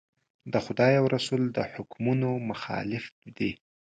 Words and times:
د 0.51 0.53
خدای 0.65 0.93
او 0.99 1.05
رسول 1.15 1.41
د 1.51 1.57
حکمونو 1.73 2.29
مخالف 2.49 3.05
دي. 3.37 3.51